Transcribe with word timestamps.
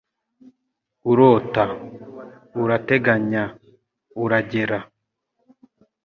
Urota. 1.09 1.63
Urateganya. 2.61 3.43
Uragera.” 4.23 4.77